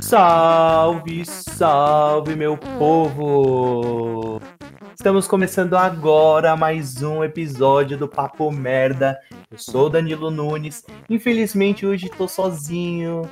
[0.00, 4.40] Salve, salve, meu povo!
[4.94, 9.18] Estamos começando agora mais um episódio do Papo Merda.
[9.50, 10.84] Eu sou Danilo Nunes.
[11.08, 13.22] Infelizmente hoje tô sozinho,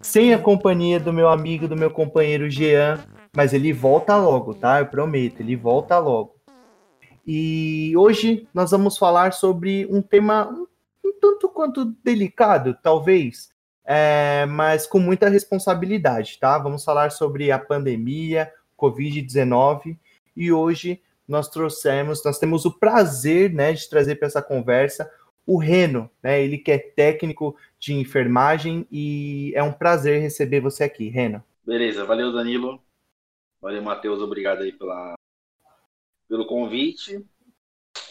[0.00, 2.98] sem a companhia do meu amigo, do meu companheiro Jean,
[3.36, 4.80] mas ele volta logo, tá?
[4.80, 6.34] Eu prometo, ele volta logo.
[7.26, 10.66] E hoje nós vamos falar sobre um tema um,
[11.20, 13.50] tanto quanto delicado, talvez,
[13.84, 16.58] é, mas com muita responsabilidade, tá?
[16.58, 19.96] Vamos falar sobre a pandemia, Covid-19,
[20.36, 25.10] e hoje nós trouxemos, nós temos o prazer, né, de trazer para essa conversa
[25.46, 26.42] o Reno, né?
[26.42, 31.42] Ele que é técnico de enfermagem e é um prazer receber você aqui, Reno.
[31.64, 32.80] Beleza, valeu Danilo,
[33.60, 35.14] valeu Matheus, obrigado aí pela,
[36.28, 37.24] pelo convite.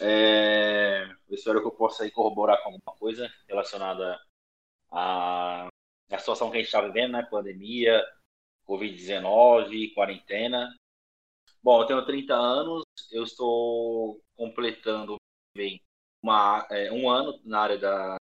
[0.00, 4.20] É, eu espero que eu possa aí corroborar com alguma coisa relacionada
[4.90, 5.68] a,
[6.10, 7.22] a situação que a gente está vivendo, né?
[7.30, 8.02] Pandemia,
[8.66, 10.74] Covid-19, quarentena.
[11.62, 15.16] Bom, eu tenho 30 anos, eu estou completando
[15.56, 15.80] bem
[16.22, 18.16] uma, é, um ano na área da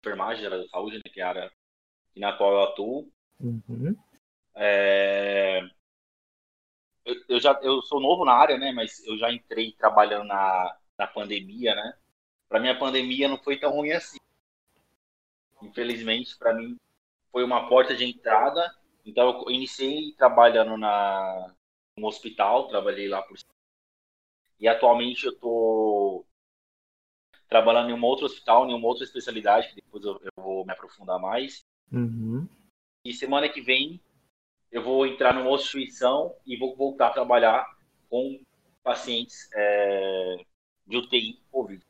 [0.00, 1.52] enfermagem, da área da saúde, né, que é a área
[2.14, 3.12] na qual eu atuo.
[3.40, 3.96] Uhum.
[4.54, 5.60] É,
[7.04, 8.72] eu, eu, já eu sou novo na área, né?
[8.72, 11.94] Mas eu já entrei trabalhando na, na pandemia, né?
[12.48, 14.18] Para mim a pandemia não foi tão ruim assim.
[15.62, 16.76] Infelizmente, para mim,
[17.32, 18.74] foi uma porta de entrada.
[19.04, 21.54] Então, eu iniciei trabalhando na,
[21.96, 23.36] no hospital, trabalhei lá por.
[24.58, 26.26] E atualmente eu estou
[27.48, 30.72] trabalhando em um outro hospital, em uma outra especialidade, que depois eu, eu vou me
[30.72, 31.64] aprofundar mais.
[31.92, 32.48] Uhum.
[33.04, 34.00] E semana que vem
[34.70, 37.66] eu vou entrar numa instituição e vou voltar a trabalhar
[38.10, 38.40] com
[38.82, 40.44] pacientes é,
[40.86, 41.82] de UTI Covid.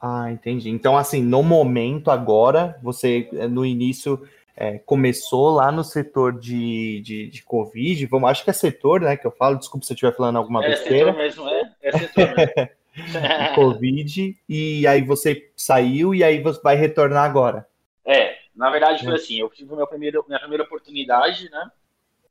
[0.00, 0.70] Ah, entendi.
[0.70, 4.22] Então, assim, no momento agora, você eh, no início
[4.60, 9.16] é, começou lá no setor de, de, de, Covid, vamos, acho que é setor, né,
[9.16, 11.10] que eu falo, desculpa se eu estiver falando alguma é besteira.
[11.10, 13.54] É setor mesmo, é, é setor mesmo.
[13.54, 17.68] Covid, e aí você saiu e aí você vai retornar agora.
[18.04, 19.16] É, na verdade foi é.
[19.16, 21.70] assim, eu tive meu primeiro, minha primeira oportunidade, né,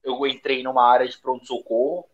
[0.03, 2.06] eu entrei numa área de pronto-socorro,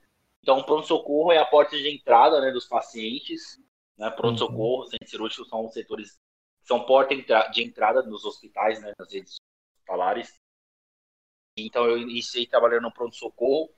[0.43, 3.59] então pronto-socorro é a porta de entrada, né, dos pacientes,
[3.97, 4.09] né?
[4.11, 4.89] Pronto-socorro, uhum.
[4.89, 6.19] centro cirúrgico são setores
[6.63, 7.13] são porta
[7.51, 8.93] de entrada nos hospitais, né?
[8.97, 9.37] nas redes
[9.75, 10.39] hospitalares.
[11.57, 13.69] Então eu iniciei trabalhando no pronto-socorro.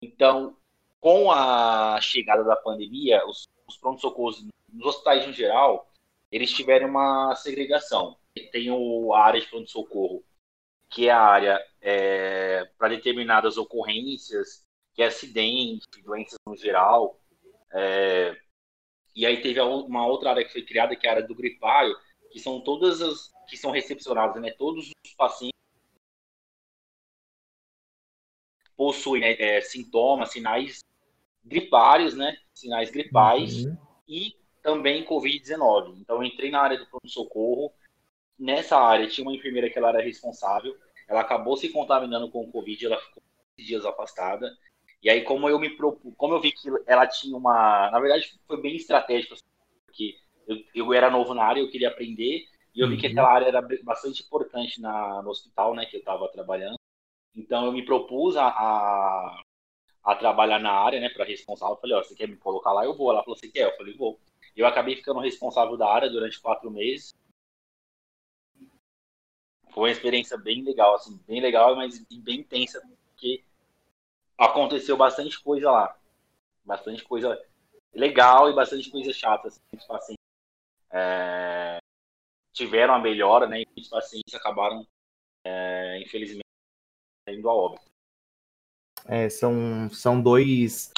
[0.00, 0.56] Então,
[1.00, 5.90] com a chegada da pandemia, os, os pronto-socorros nos hospitais em geral,
[6.30, 8.16] eles tiveram uma segregação.
[8.52, 10.24] Tem o, a área de pronto-socorro,
[10.88, 14.64] que é a área é, para determinadas ocorrências,
[14.98, 17.20] que acidente, doenças no geral,
[17.72, 18.36] é,
[19.14, 21.96] e aí teve uma outra área que foi criada, que é a área do gripário,
[22.32, 24.50] que são todas as que são recepcionadas, né?
[24.50, 25.56] Todos os pacientes
[28.76, 30.80] possuem né, é, sintomas, sinais
[31.44, 32.36] gripários, né?
[32.52, 33.78] Sinais gripais uhum.
[34.08, 35.96] e também Covid-19.
[36.00, 37.72] Então, entrei na área do pronto-socorro.
[38.36, 40.76] Nessa área tinha uma enfermeira que ela era responsável.
[41.06, 43.22] Ela acabou se contaminando com o Covid, ela ficou
[43.56, 44.52] dias afastada.
[45.02, 47.90] E aí, como eu me propus, como eu vi que ela tinha uma.
[47.90, 49.44] Na verdade, foi bem estratégico, assim,
[49.86, 50.16] porque
[50.46, 52.94] eu, eu era novo na área, eu queria aprender, e eu uhum.
[52.94, 53.12] vi que uhum.
[53.12, 56.78] aquela área era bastante importante na, no hospital, né, que eu estava trabalhando.
[57.34, 59.42] Então, eu me propus a, a,
[60.02, 61.76] a trabalhar na área, né, para responsável.
[61.76, 62.84] Eu falei: Ó, você quer me colocar lá?
[62.84, 63.10] Eu vou.
[63.10, 63.66] Ela falou: Você quer?
[63.72, 64.18] Eu falei: Vou.
[64.56, 67.14] Eu acabei ficando responsável da área durante quatro meses.
[69.70, 73.44] Foi uma experiência bem legal, assim, bem legal, mas bem intensa, porque
[74.38, 75.96] aconteceu bastante coisa lá.
[76.64, 77.38] Bastante coisa
[77.92, 79.48] legal e bastante coisa chata.
[79.48, 80.24] Assim, os pacientes
[80.90, 81.78] é,
[82.52, 83.62] tiveram a melhora, né?
[83.62, 84.86] E os pacientes acabaram,
[85.44, 86.44] é, infelizmente,
[87.28, 87.82] indo a óbito.
[89.06, 90.92] É, são, são dois.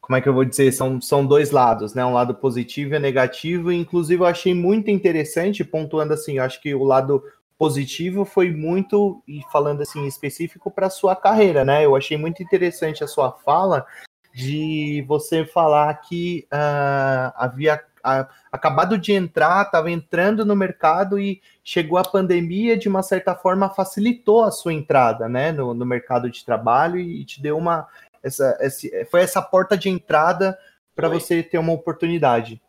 [0.00, 0.72] Como é que eu vou dizer?
[0.72, 2.04] São, são dois lados, né?
[2.04, 3.72] Um lado positivo e negativo.
[3.72, 7.22] Inclusive, eu achei muito interessante, pontuando assim, eu acho que o lado
[7.58, 11.84] positivo foi muito, e falando assim específico, para sua carreira, né?
[11.84, 13.84] Eu achei muito interessante a sua fala
[14.32, 21.42] de você falar que uh, havia uh, acabado de entrar, estava entrando no mercado e
[21.64, 26.30] chegou a pandemia, de uma certa forma, facilitou a sua entrada né, no, no mercado
[26.30, 27.88] de trabalho e te deu uma.
[28.22, 30.56] Essa, esse, foi essa porta de entrada
[30.94, 32.60] para você ter uma oportunidade.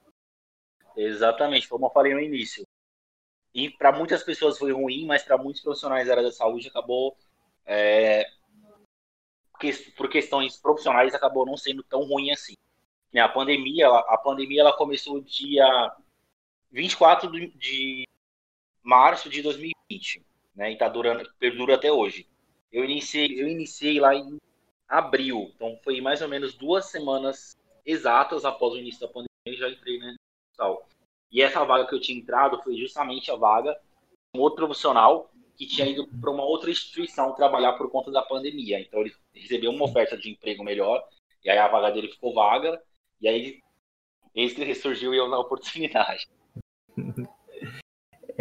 [0.95, 2.68] Exatamente, como eu falei no início.
[3.54, 7.18] E para muitas pessoas foi ruim, mas para muitos profissionais da área da saúde acabou,
[7.66, 8.25] é,
[9.98, 12.54] por questões profissionais, acabou não sendo tão ruim assim.
[13.16, 15.96] A pandemia, a pandemia ela começou dia
[16.72, 18.07] 24 de
[18.84, 20.24] março de 2020,
[20.56, 20.72] né?
[20.72, 22.28] E tá durando, perdura até hoje.
[22.72, 24.38] Eu iniciei, eu iniciei lá em
[24.88, 27.56] abril, então foi mais ou menos duas semanas
[27.86, 30.16] exatas após o início da pandemia e já entrei né,
[30.57, 30.90] no
[31.31, 33.73] E essa vaga que eu tinha entrado foi justamente a vaga
[34.33, 38.21] de um outro profissional que tinha ido para uma outra instituição trabalhar por conta da
[38.21, 38.79] pandemia.
[38.79, 41.03] Então ele recebeu uma oferta de emprego melhor,
[41.43, 42.81] e aí a vaga dele ficou vaga,
[43.21, 43.59] e aí
[44.33, 46.27] eis que ressurgiu eu na oportunidade.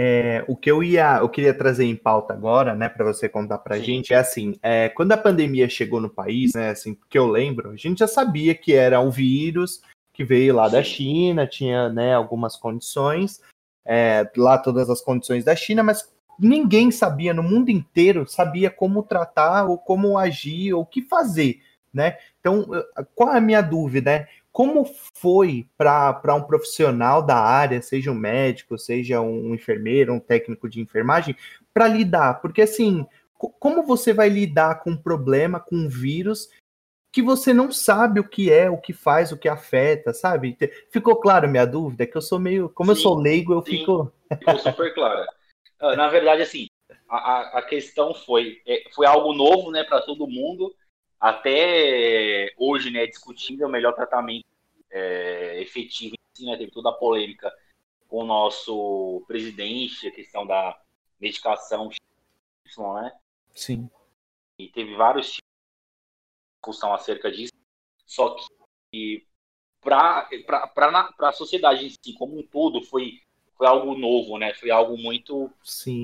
[0.00, 3.58] É, o que eu ia, eu queria trazer em pauta agora, né, para você contar
[3.58, 7.18] para a gente, é assim, é, quando a pandemia chegou no país, né, assim, porque
[7.18, 9.82] eu lembro, a gente já sabia que era um vírus
[10.18, 13.40] que veio lá da China, tinha, né, algumas condições,
[13.86, 19.04] é, lá todas as condições da China, mas ninguém sabia no mundo inteiro sabia como
[19.04, 21.60] tratar ou como agir ou o que fazer,
[21.94, 22.16] né?
[22.40, 22.66] Então,
[23.14, 24.26] qual é a minha dúvida, né?
[24.50, 24.84] Como
[25.14, 30.80] foi para um profissional da área, seja um médico, seja um enfermeiro, um técnico de
[30.80, 31.36] enfermagem,
[31.72, 32.40] para lidar?
[32.40, 33.06] Porque assim,
[33.36, 36.48] como você vai lidar com um problema, com um vírus
[37.18, 40.56] que você não sabe o que é, o que faz, o que afeta, sabe?
[40.88, 42.04] Ficou claro minha dúvida?
[42.04, 44.12] É que eu sou meio, como sim, eu sou leigo, eu sim, fico.
[44.38, 45.26] Ficou super clara.
[45.80, 46.68] Ah, na verdade, assim,
[47.08, 50.72] a, a questão foi, é, foi algo novo, né, para todo mundo
[51.18, 54.46] até hoje, né, discutindo o melhor tratamento
[54.88, 57.52] é, efetivo, né, teve toda a polêmica
[58.06, 60.80] com o nosso presidente, a questão da
[61.20, 61.90] medicação,
[62.94, 63.12] né?
[63.52, 63.90] Sim.
[64.56, 65.40] E teve vários
[66.60, 67.52] discussão acerca disso,
[68.06, 68.36] só
[68.90, 69.26] que
[69.80, 70.28] para
[71.20, 73.20] a sociedade em si, como um todo, foi,
[73.56, 74.52] foi algo novo, né?
[74.54, 75.50] Foi algo muito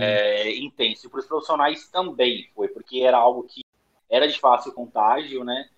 [0.00, 1.06] é, intenso.
[1.06, 3.62] E para os profissionais também foi, porque era algo que
[4.08, 5.68] era de fácil contágio, né?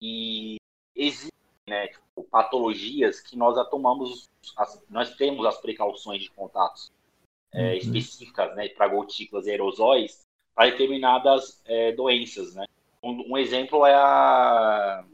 [0.00, 0.56] E
[0.94, 1.30] existem
[1.68, 6.92] né, tipo, patologias que nós tomamos, as, nós temos as precauções de contatos
[7.52, 7.74] é, uhum.
[7.74, 10.22] específicas, né, para gotículas e aerosóis,
[10.54, 12.66] para determinadas é, doenças, né?
[13.04, 15.04] Um, um, exemplo é a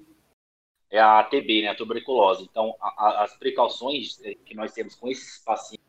[0.90, 2.44] é a TB, né, a tuberculose.
[2.44, 5.86] Então, a, a, as precauções que nós temos com esses pacientes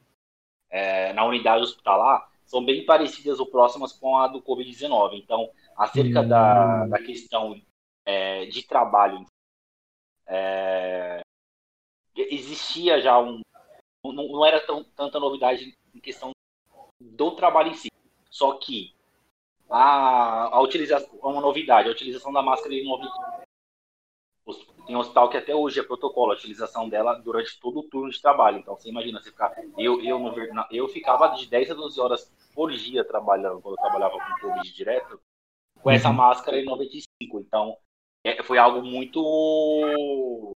[0.70, 5.14] é, na unidade hospitalar são bem parecidas ou próximas com a do Covid-19.
[5.14, 6.90] Então, acerca da, hum.
[6.90, 7.62] da questão
[8.06, 9.26] é, de trabalho.
[10.28, 11.22] É,
[12.16, 13.42] existia já um.
[14.04, 16.32] Não, não era tão, tanta novidade em questão
[17.00, 17.90] do trabalho em si.
[18.30, 18.94] Só que
[19.72, 22.84] a, a utilização, uma novidade, a utilização da máscara em
[24.86, 28.12] tem um hospital que até hoje é protocolo a utilização dela durante todo o turno
[28.12, 28.58] de trabalho.
[28.58, 29.54] Então você imagina, você ficar.
[29.78, 30.20] Eu, eu,
[30.72, 34.74] eu ficava de 10 a 12 horas por dia trabalhando, quando eu trabalhava com Covid
[34.74, 35.22] direto,
[35.82, 36.16] com essa uhum.
[36.16, 37.40] máscara em 95.
[37.40, 37.78] Então,
[38.24, 40.54] é, foi algo muito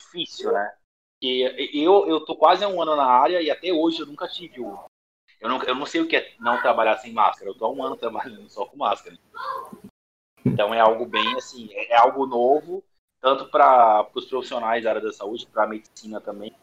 [0.00, 0.74] difícil, né?
[1.20, 1.42] E
[1.74, 4.87] eu, eu tô quase um ano na área e até hoje eu nunca tive o.
[5.40, 7.50] Eu não, eu não sei o que é não trabalhar sem máscara.
[7.50, 9.16] Eu tô há um ano trabalhando só com máscara.
[10.44, 12.82] Então é algo bem assim, é, é algo novo,
[13.20, 16.54] tanto para os profissionais da área da saúde, para a medicina também.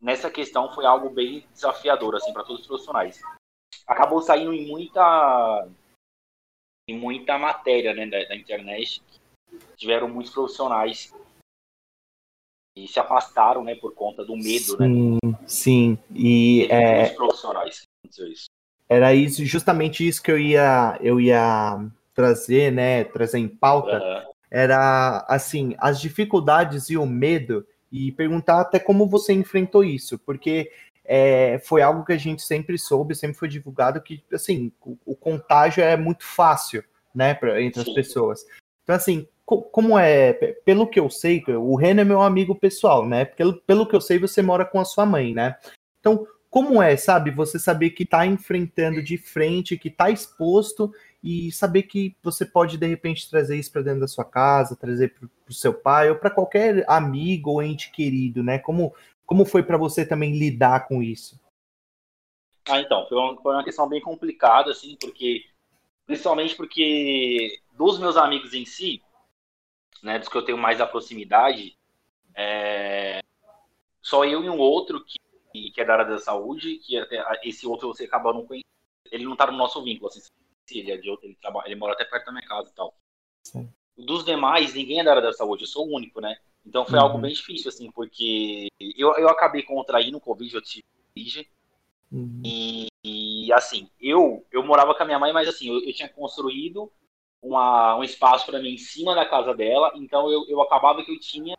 [0.00, 3.20] Nessa questão foi algo bem desafiador assim para todos os profissionais
[3.88, 5.66] acabou saindo em muita
[6.86, 9.02] em muita matéria né, da, da internet
[9.76, 11.12] tiveram muitos profissionais
[12.84, 14.86] e se afastaram né por conta do medo né?
[14.86, 18.46] sim, né sim e é profissionais isso.
[18.88, 21.78] era isso justamente isso que eu ia eu ia
[22.14, 24.32] trazer né trazer em pauta uhum.
[24.50, 30.70] era assim as dificuldades e o medo e perguntar até como você enfrentou isso porque
[31.10, 35.16] é, foi algo que a gente sempre soube, sempre foi divulgado que, assim, o, o
[35.16, 37.88] contágio é muito fácil, né, pra, entre Sim.
[37.88, 38.44] as pessoas.
[38.88, 40.32] Então, assim, co como é,
[40.64, 44.00] pelo que eu sei, o Renan é meu amigo pessoal, né, pelo, pelo que eu
[44.00, 45.58] sei, você mora com a sua mãe, né,
[46.00, 50.90] então, como é, sabe, você saber que tá enfrentando de frente, que tá exposto
[51.22, 55.12] e saber que você pode, de repente, trazer isso para dentro da sua casa, trazer
[55.12, 58.58] para o seu pai ou para qualquer amigo ou ente querido, né?
[58.58, 58.94] Como,
[59.26, 61.38] como foi para você também lidar com isso?
[62.66, 65.44] Ah, então, foi uma, foi uma questão bem complicada, assim, porque
[66.08, 69.00] principalmente porque dos meus amigos em si,
[70.02, 71.78] né, dos que eu tenho mais a proximidade,
[72.34, 73.22] é,
[74.02, 77.66] só eu e um outro que, que é da área da saúde, que até, esse
[77.68, 78.66] outro você acaba não conhecendo,
[79.12, 80.20] ele não tá no nosso vínculo, assim,
[80.72, 82.92] ele, é de outro, ele, trabalha, ele mora até perto da minha casa e tal.
[83.44, 83.72] Sim.
[83.96, 86.36] Dos demais, ninguém é da área da saúde, eu sou o único, né?
[86.66, 87.04] Então foi uhum.
[87.04, 91.48] algo bem difícil, assim, porque eu, eu acabei contraindo o Covid, eu tive Covid.
[92.10, 92.42] Uhum.
[92.44, 96.08] E, e, assim, eu, eu morava com a minha mãe, mas assim, eu, eu tinha
[96.08, 96.90] construído
[97.42, 101.12] uma, um espaço para mim em cima da casa dela, então eu, eu acabava que
[101.12, 101.56] eu tinha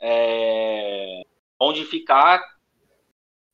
[0.00, 1.22] é,
[1.58, 2.42] onde ficar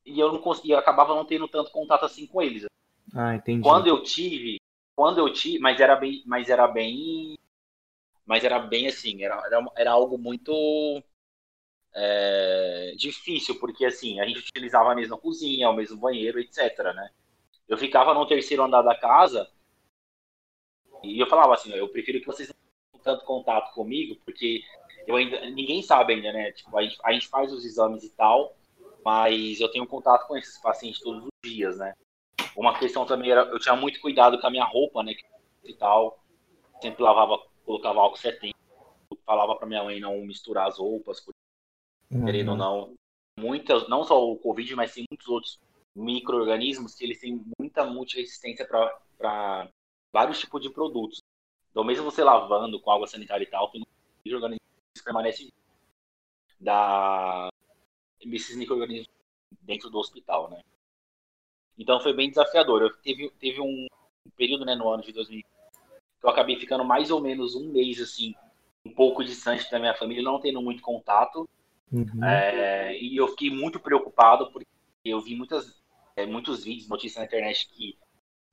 [0.04, 2.66] e eu não conseguia, acabava não tendo tanto contato assim com eles.
[3.14, 3.62] Ah, entendi.
[3.62, 4.60] Quando eu tive,
[4.96, 7.38] quando eu tive, mas era bem, mas era bem,
[8.26, 11.02] mas era bem assim, era, era, era algo muito
[11.94, 17.10] é, difícil, porque assim, a gente utilizava a mesma cozinha, o mesmo banheiro, etc, né?
[17.68, 19.48] Eu ficava no terceiro andar da casa
[21.02, 22.54] e eu falava assim, eu prefiro que vocês não
[23.00, 24.62] tenham tanto contato comigo, porque
[25.06, 26.52] eu ainda, ninguém sabe ainda, né?
[26.52, 28.54] Tipo, a gente, a gente faz os exames e tal,
[29.04, 31.94] mas eu tenho contato com esses pacientes todos os dias, né?
[32.56, 35.14] Uma questão também era, eu tinha muito cuidado com a minha roupa, né?
[35.64, 36.22] E tal,
[36.80, 38.54] sempre lavava, colocava álcool 70,
[39.24, 41.24] falava para minha mãe não misturar as roupas,
[42.10, 42.24] uhum.
[42.24, 42.94] querendo ou não.
[43.38, 45.60] Muitas, não só o Covid, mas sim muitos outros
[45.96, 49.68] micro-organismos que eles têm muita multiresistência para
[50.12, 51.22] vários tipos de produtos.
[51.70, 53.84] Então, mesmo você lavando com água sanitária e tal, tem
[54.24, 55.52] micro-organismos que permanecem
[56.58, 57.48] da
[58.20, 59.08] esses micro-organismos
[59.62, 60.62] dentro do hospital, né?
[61.78, 62.82] Então foi bem desafiador.
[62.82, 63.86] Eu teve, teve um
[64.36, 68.00] período, né, no ano de 2000, que eu acabei ficando mais ou menos um mês,
[68.00, 68.34] assim,
[68.84, 71.48] um pouco distante da minha família, não tendo muito contato.
[71.90, 72.22] Uhum.
[72.22, 74.68] É, e eu fiquei muito preocupado porque
[75.04, 75.80] eu vi muitas,
[76.14, 77.96] é, muitos vídeos, notícias na internet que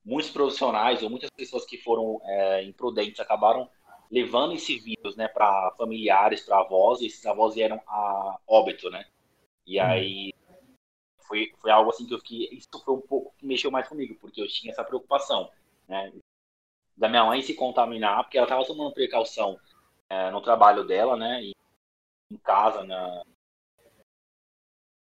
[0.08, 3.70] muitos profissionais ou muitas pessoas que foram é, imprudentes acabaram
[4.10, 9.06] levando esse vírus, né, para familiares, para avós, e esses avós vieram a óbito, né?
[9.66, 9.86] E uhum.
[9.86, 10.34] aí
[11.28, 12.48] foi, foi algo assim que eu fiquei.
[12.54, 15.52] Isso foi um pouco que mexeu mais comigo, porque eu tinha essa preocupação,
[15.90, 16.14] né?
[16.96, 19.60] Da minha mãe se contaminar, porque ela estava tomando precaução
[20.10, 21.44] é, no trabalho dela, né?
[21.44, 21.54] E
[22.32, 23.24] em casa, na,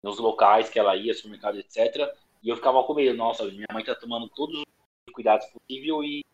[0.03, 2.11] nos locais que ela ia, supermercado, etc.
[2.43, 4.76] E eu ficava com medo, nossa, minha mãe está tomando todos os
[5.17, 6.25] cuidados possíveis e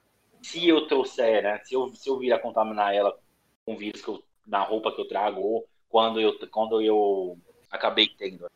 [0.43, 1.59] se eu trouxer, né?
[1.65, 3.17] Se eu, se eu vir a contaminar ela
[3.65, 7.39] com vírus que eu, na roupa que eu trago, ou quando eu, quando eu
[7.71, 8.51] acabei tendo.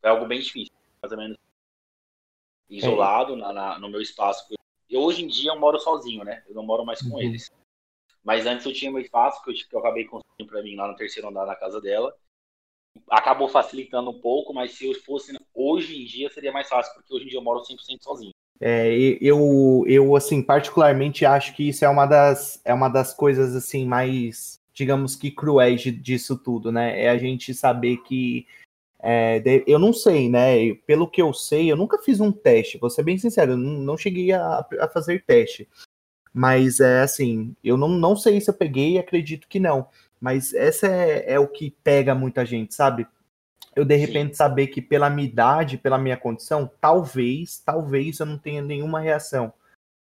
[0.00, 1.36] Foi algo bem difícil, mais ou menos
[2.70, 4.46] isolado na, na, no meu espaço.
[4.88, 6.44] Eu, hoje em dia eu moro sozinho, né?
[6.48, 7.20] Eu não moro mais com uhum.
[7.20, 7.50] eles.
[8.22, 10.86] Mas antes eu tinha meu espaço que eu, que eu acabei construindo para mim lá
[10.86, 12.16] no terceiro andar na casa dela.
[13.10, 17.12] Acabou facilitando um pouco, mas se eu fosse hoje em dia seria mais fácil, porque
[17.12, 18.33] hoje em dia eu moro 100% sozinho.
[18.60, 23.54] É, eu, eu, assim, particularmente acho que isso é uma das, é uma das coisas,
[23.54, 27.04] assim, mais digamos que cruéis disso tudo, né?
[27.04, 28.46] É a gente saber que
[29.00, 30.74] é, eu não sei, né?
[30.86, 33.72] Pelo que eu sei, eu nunca fiz um teste, vou ser bem sincero, eu não,
[33.80, 35.68] não cheguei a, a, fazer teste.
[36.32, 39.86] Mas é assim, eu não, não sei se eu peguei, acredito que não.
[40.20, 43.06] Mas essa é, é o que pega muita gente, sabe?
[43.76, 44.34] Eu de repente Sim.
[44.34, 49.52] saber que pela minha idade, pela minha condição, talvez, talvez eu não tenha nenhuma reação,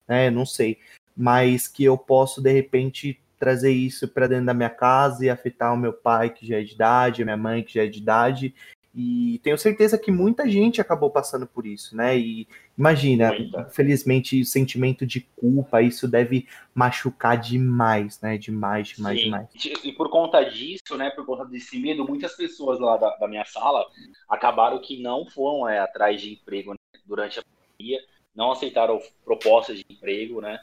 [0.07, 0.29] né?
[0.29, 0.79] Não sei.
[1.15, 5.73] Mas que eu posso de repente trazer isso para dentro da minha casa e afetar
[5.73, 7.99] o meu pai, que já é de idade, a minha mãe, que já é de
[7.99, 8.53] idade.
[9.01, 12.17] E tenho certeza que muita gente acabou passando por isso, né?
[12.17, 12.45] E
[12.77, 13.61] imagina, Muita.
[13.61, 18.37] infelizmente, o sentimento de culpa, isso deve machucar demais, né?
[18.37, 19.23] Demais, demais, Sim.
[19.23, 19.47] demais.
[19.85, 21.09] E por conta disso, né?
[21.11, 23.85] Por conta desse medo, muitas pessoas lá da, da minha sala
[24.27, 26.99] acabaram que não foram é, atrás de emprego né?
[27.05, 28.03] durante a pandemia,
[28.35, 30.59] não aceitaram propostas de emprego, né?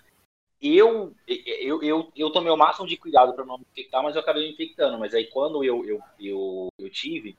[0.61, 4.21] eu, eu, eu, eu tomei o máximo de cuidado para não me infectar, mas eu
[4.21, 4.99] acabei me infectando.
[4.99, 7.35] Mas aí quando eu, eu, eu, eu tive,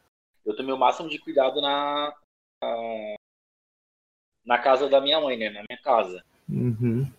[0.48, 2.16] eu tomei o máximo de cuidado na,
[4.46, 5.50] na casa da minha mãe, né?
[5.50, 6.24] Na minha casa.
[6.50, 7.12] Uhum.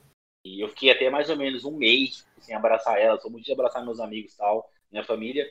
[0.42, 3.20] E eu fiquei até mais ou menos um mês sem abraçar ela.
[3.20, 5.47] Sou muito de abraçar meus amigos tal, minha família.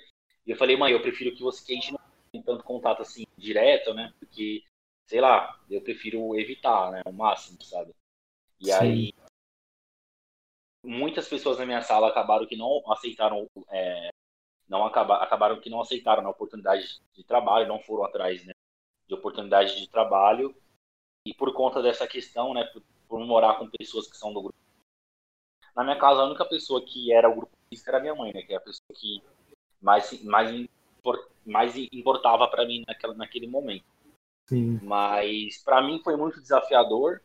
[0.46, 2.00] E eu falei, mãe, eu prefiro que você que a gente não
[2.32, 4.12] tenha tanto contato assim direto, né?
[4.20, 4.64] Porque,
[5.06, 7.02] sei lá, eu prefiro evitar, né?
[7.06, 7.94] O máximo, sabe?
[8.60, 8.74] E Sim.
[8.74, 9.14] aí
[10.84, 14.10] muitas pessoas na minha sala acabaram que não aceitaram, é,
[14.68, 18.54] não acaba, acabaram que não aceitaram a oportunidade de trabalho, não foram atrás né,
[19.08, 20.56] de oportunidade de trabalho
[21.26, 24.58] e por conta dessa questão, né, por, por morar com pessoas que são do grupo.
[25.76, 27.52] Na minha casa, a única pessoa que era o grupo
[27.86, 29.22] era a minha mãe, né, que é a pessoa que
[29.82, 30.68] mais mais
[31.46, 33.86] mais importava para mim naquela, naquele momento.
[34.48, 34.80] Sim.
[34.84, 37.22] Mas para mim foi muito desafiador.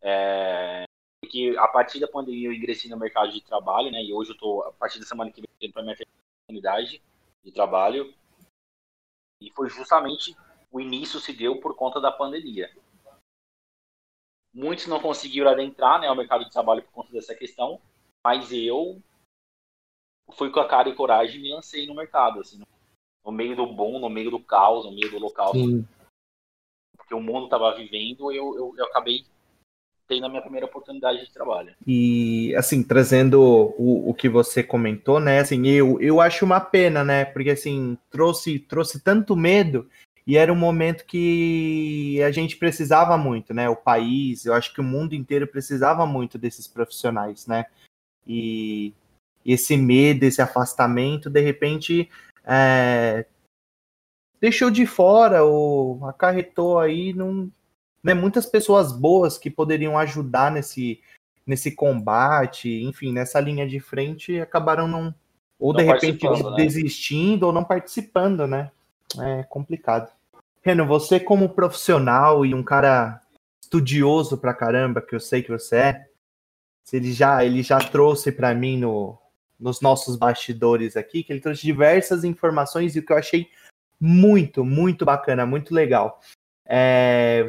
[0.00, 0.84] É,
[1.20, 4.02] porque a partir da pandemia eu ingressei no mercado de trabalho, né?
[4.02, 5.96] E hoje eu tô, a partir da semana que vem, para minha
[6.48, 7.02] oportunidade
[7.44, 8.14] de trabalho.
[9.40, 10.34] E foi justamente
[10.72, 12.74] o início se deu por conta da pandemia.
[14.52, 17.80] Muitos não conseguiram adentrar né, ao mercado de trabalho por conta dessa questão,
[18.24, 19.00] mas eu
[20.32, 22.60] fui com a cara e coragem e me lancei no mercado, assim,
[23.24, 25.52] no meio do bom, no meio do caos, no meio do local.
[25.52, 25.86] Sim.
[26.96, 29.24] Porque o mundo estava vivendo, eu, eu, eu acabei
[30.08, 31.74] tem na minha primeira oportunidade de trabalho.
[31.86, 33.40] E, assim, trazendo
[33.78, 37.96] o, o que você comentou, né, assim, eu, eu acho uma pena, né, porque, assim,
[38.10, 39.86] trouxe, trouxe tanto medo
[40.28, 43.66] e era um momento que a gente precisava muito, né?
[43.70, 47.64] O país, eu acho que o mundo inteiro precisava muito desses profissionais, né?
[48.26, 48.92] E
[49.42, 52.10] esse medo, esse afastamento, de repente,
[52.44, 53.24] é,
[54.38, 57.50] deixou de fora ou acarretou aí num,
[58.08, 61.00] né, muitas pessoas boas que poderiam ajudar nesse,
[61.46, 65.14] nesse combate, enfim, nessa linha de frente, acabaram não
[65.58, 66.54] ou não de repente né?
[66.56, 68.70] desistindo ou não participando, né?
[69.18, 70.10] É complicado.
[70.62, 73.20] Reno, você como profissional e um cara
[73.62, 76.06] estudioso pra caramba, que eu sei que você é,
[76.92, 79.18] ele já, ele já trouxe para mim no,
[79.58, 83.48] nos nossos bastidores aqui, que ele trouxe diversas informações e o que eu achei
[84.00, 86.20] muito, muito bacana, muito legal.
[86.70, 87.46] É,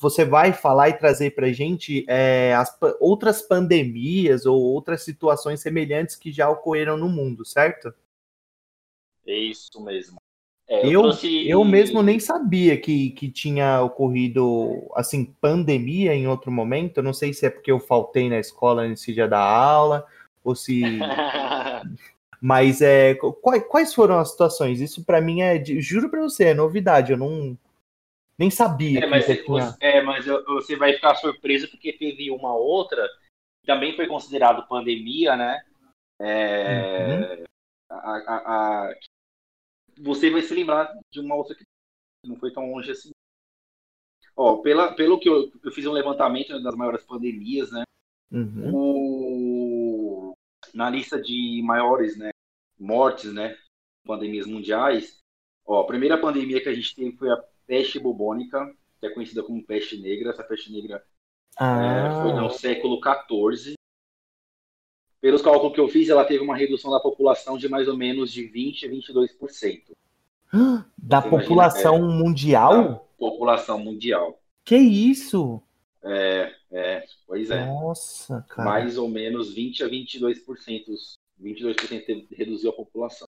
[0.00, 6.16] você, vai falar e trazer para gente é, as outras pandemias ou outras situações semelhantes
[6.16, 7.94] que já ocorreram no mundo, certo?
[9.24, 10.16] É isso mesmo.
[10.68, 11.48] É, eu, eu, trouxe...
[11.48, 16.98] eu, mesmo nem sabia que, que tinha ocorrido assim pandemia em outro momento.
[16.98, 20.04] Eu não sei se é porque eu faltei na escola nesse dia da aula
[20.42, 20.82] ou se.
[22.40, 24.80] Mas é, quais, quais foram as situações?
[24.80, 27.12] Isso para mim é, juro para você, é novidade.
[27.12, 27.56] Eu não
[28.38, 29.00] nem sabia.
[29.00, 29.76] É, mas, você, tinha...
[29.80, 33.08] é, mas você vai ficar surpreso porque teve uma outra
[33.64, 35.64] também foi considerado pandemia, né?
[36.20, 37.44] É, uhum.
[37.90, 38.36] a, a,
[38.88, 38.94] a,
[40.00, 41.64] você vai se lembrar de uma outra que
[42.24, 43.10] não foi tão longe assim.
[44.36, 47.84] Ó, pela, pelo que eu, eu fiz um levantamento das maiores pandemias, né?
[48.30, 48.70] Uhum.
[48.74, 50.34] O,
[50.72, 52.30] na lista de maiores né,
[52.78, 53.58] mortes, né?
[54.04, 55.20] Pandemias mundiais,
[55.64, 59.42] ó, a primeira pandemia que a gente teve foi a peste bubônica, que é conhecida
[59.42, 60.28] como peste negra.
[60.28, 61.02] Essa peste negra
[61.56, 61.82] ah.
[61.82, 63.72] é, foi no século XIV
[65.22, 68.30] pelos cálculos que eu fiz, ela teve uma redução da população de mais ou menos
[68.30, 69.82] de 20% a 22%.
[70.98, 72.84] Da Você população imagina, é, mundial?
[72.84, 74.40] Da população mundial.
[74.64, 75.62] Que isso?
[76.02, 77.64] É, é, pois é.
[77.64, 78.68] Nossa, cara.
[78.68, 81.16] Mais ou menos 20 a 22%.
[81.42, 83.26] 22% reduziu a população.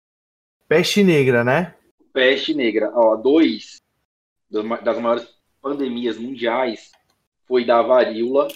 [0.67, 1.75] Peste negra, né?
[2.13, 2.91] Peste negra.
[2.95, 3.79] Ó, dois
[4.49, 5.27] das maiores
[5.61, 6.91] pandemias mundiais
[7.47, 8.47] foi da varíola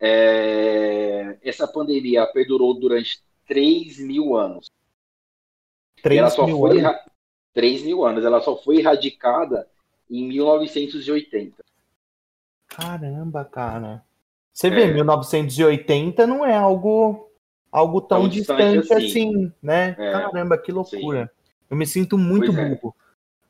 [0.00, 4.70] é, essa pandemia perdurou durante 3 mil anos.
[6.02, 6.96] 3 ela só mil foi anos?
[7.52, 8.24] 3 mil anos.
[8.24, 9.68] Ela só foi erradicada
[10.10, 11.62] em 1980.
[12.66, 14.02] Caramba, cara.
[14.52, 14.70] Você é.
[14.70, 17.28] vê, 1980 não é algo
[17.70, 19.28] algo tão, tão distante, distante assim.
[19.28, 19.94] assim, né?
[19.98, 20.12] É.
[20.12, 21.26] Caramba, que loucura.
[21.26, 21.52] Sim.
[21.70, 22.78] Eu me sinto muito pois é.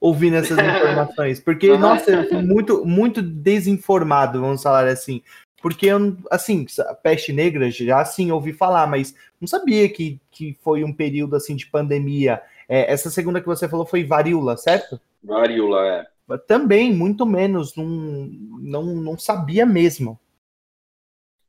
[0.01, 5.23] Ouvindo essas informações, porque nossa, eu fui muito muito desinformado, vamos falar assim.
[5.61, 5.89] Porque,
[6.31, 6.65] assim,
[7.03, 11.55] peste negra já assim ouvi falar, mas não sabia que, que foi um período assim
[11.55, 12.41] de pandemia.
[12.67, 14.99] É, essa segunda que você falou foi varíola, certo?
[15.23, 16.07] Varíola, é.
[16.47, 20.19] Também, muito menos, não, não, não sabia mesmo.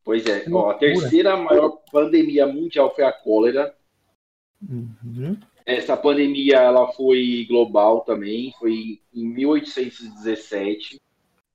[0.03, 3.73] Pois é, Ó, a terceira maior pandemia mundial foi a cólera.
[4.67, 5.37] Uhum.
[5.65, 10.99] Essa pandemia ela foi global também, foi em 1817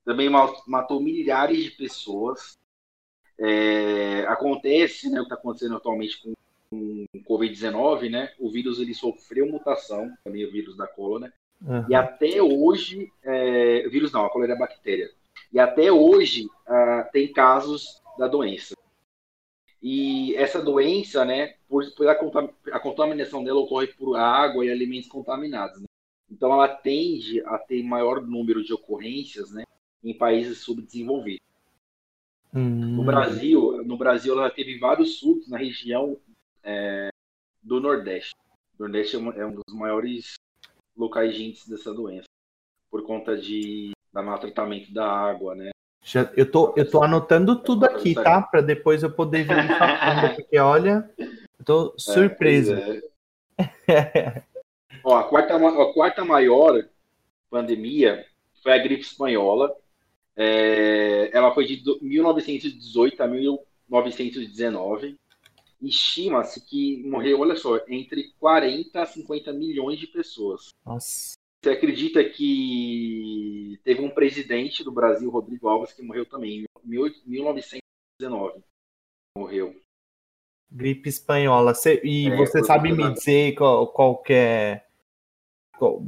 [0.06, 2.56] também matou milhares de pessoas.
[3.38, 6.32] É, acontece, né, o que está acontecendo atualmente com,
[6.70, 8.32] com o Covid-19, né?
[8.38, 11.84] O vírus ele sofreu mutação, também o vírus da cólera, uhum.
[11.88, 15.10] e até hoje, é, vírus não, a cólera é bactéria,
[15.52, 18.74] e até hoje uh, tem casos da doença.
[19.88, 22.12] E essa doença, né, por, por a,
[22.72, 25.80] a, contaminação dela ocorre por água e alimentos contaminados.
[25.80, 25.86] Né?
[26.28, 29.62] Então ela tende a ter maior número de ocorrências, né,
[30.02, 31.46] em países subdesenvolvidos.
[32.52, 32.96] Hum.
[32.96, 36.18] No Brasil, no Brasil ela teve vários surtos na região
[36.64, 37.10] é,
[37.62, 38.34] do Nordeste.
[38.76, 40.34] O Nordeste é, uma, é, um dos maiores
[40.96, 42.26] locais de índice dessa doença,
[42.90, 45.70] por conta de da maltratamento da água, né?
[46.06, 48.40] Já, eu, tô, eu tô anotando tudo aqui, tá?
[48.40, 52.74] Para depois eu poder verificar, porque olha, eu tô é, surpreso.
[53.88, 54.40] É,
[55.02, 56.80] Ó, a, quarta, a quarta maior
[57.50, 58.24] pandemia
[58.62, 59.74] foi a gripe espanhola,
[60.36, 65.18] é, ela foi de 1918 a 1919.
[65.82, 70.68] Estima-se que morreu, olha só, entre 40 a 50 milhões de pessoas.
[70.84, 71.36] Nossa.
[71.66, 78.62] Você acredita que teve um presidente do Brasil, Rodrigo Alves, que morreu também em 1919?
[79.36, 79.74] Morreu.
[80.70, 81.72] Gripe espanhola.
[82.04, 84.84] e é, você sabe me dizer qual, qual é.
[85.76, 86.04] Qual,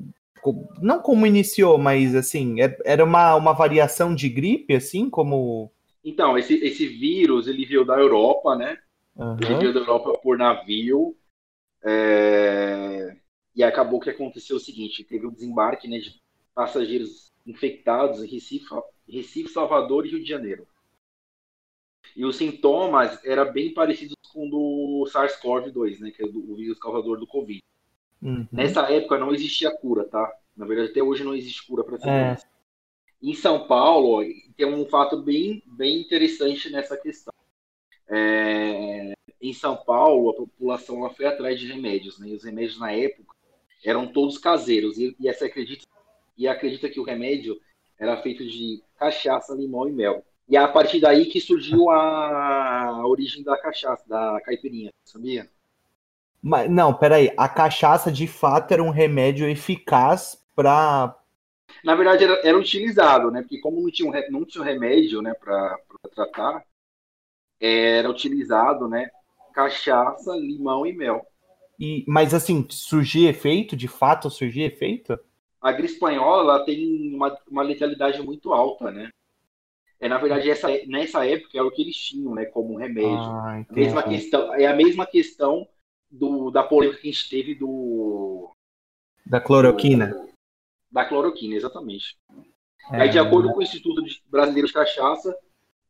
[0.81, 5.73] não como iniciou, mas assim, é, era uma, uma variação de gripe, assim, como.
[6.05, 8.79] Então, esse, esse vírus, ele veio da Europa, né?
[9.17, 9.37] Uhum.
[9.41, 11.17] Ele veio da Europa por navio.
[11.83, 12.68] É...
[13.59, 16.23] e acabou que aconteceu o seguinte: teve o um desembarque né, de
[16.55, 18.67] passageiros infectados em Recife,
[19.09, 20.67] Recife, Salvador e Rio de Janeiro.
[22.15, 26.79] E os sintomas eram bem parecidos com o do SARS-CoV-2, né, que é o vírus
[26.79, 27.61] causador do Covid.
[28.23, 28.47] Uhum.
[28.53, 30.33] Nessa época não existia cura, tá?
[30.57, 32.37] Na verdade, até hoje não existe cura para essa é.
[33.21, 34.25] Em São Paulo,
[34.57, 37.35] tem um fato bem, bem interessante nessa questão.
[38.09, 42.29] É, em São Paulo, a população foi atrás de remédios, né?
[42.29, 43.38] E os remédios na época
[43.85, 44.99] eram todos caseiros.
[44.99, 45.87] E, e essa acredita
[46.37, 47.61] e acredita que o remédio
[47.99, 50.25] era feito de cachaça, limão e mel.
[50.49, 55.51] E é a partir daí que surgiu a origem da cachaça, da caipirinha, sabia?
[56.41, 57.33] Mas, não, peraí.
[57.37, 61.15] A cachaça de fato era um remédio eficaz para.
[61.85, 63.43] Na verdade, era, era, utilizado, né?
[63.43, 65.79] Porque como não tinha um, não tinha um remédio né, para
[66.15, 66.65] tratar,
[67.61, 69.11] era utilizado, né?
[69.53, 71.27] Cachaça, limão e mel.
[71.79, 73.77] E, mas assim, surgia efeito?
[73.77, 75.19] De fato surgia efeito?
[75.61, 79.11] A gripe espanhola tem uma, uma letalidade muito alta, né?
[80.01, 83.11] É, na verdade, essa, nessa época é o que eles tinham, né, como remédio.
[83.11, 85.67] Ah, a mesma questão, é a mesma questão
[86.09, 88.51] do, da polêmica que a gente teve do.
[89.27, 90.07] Da cloroquina.
[90.07, 90.29] Do,
[90.91, 92.17] da cloroquina, exatamente.
[92.93, 95.37] É, Aí, de acordo com o Instituto Brasileiro de Cachaça,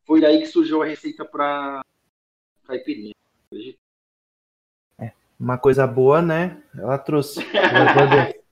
[0.07, 1.83] foi daí que surgiu a receita para
[2.67, 3.13] caipirinha.
[5.39, 6.57] Uma coisa boa, né?
[6.77, 7.41] Ela trouxe.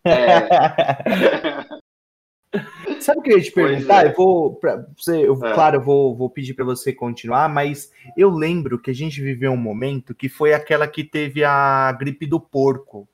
[0.04, 0.66] é.
[3.00, 4.04] Sabe o que eu ia te perguntar?
[4.04, 4.08] É.
[4.08, 5.52] Eu vou, pra você, eu, é.
[5.52, 9.52] claro, eu vou, vou pedir para você continuar, mas eu lembro que a gente viveu
[9.52, 13.08] um momento que foi aquela que teve a gripe do porco.